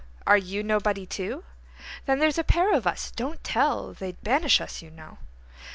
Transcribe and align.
Are 0.25 0.35
you 0.35 0.63
nobody, 0.63 1.05
too? 1.05 1.43
Then 2.07 2.17
there 2.17 2.31
's 2.31 2.39
a 2.39 2.43
pair 2.43 2.73
of 2.73 2.87
us—don't 2.87 3.43
tell! 3.43 3.93
They 3.93 4.13
'd 4.13 4.23
banish 4.23 4.59
us, 4.59 4.81
you 4.81 4.89
know. 4.89 5.19